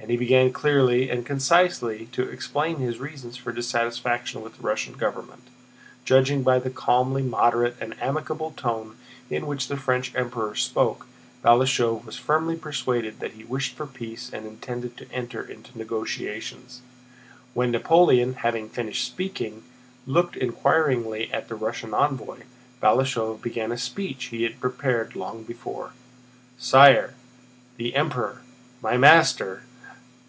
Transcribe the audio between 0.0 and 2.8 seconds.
And he began clearly and concisely to explain